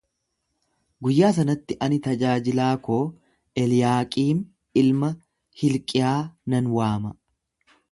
[1.07, 2.97] Guyyaa sanatti ani tajaajilaa koo
[3.65, 4.41] Eliyaaqiim
[4.83, 5.13] ilma
[5.63, 6.19] Hilqiyaa
[6.55, 7.17] nan waama.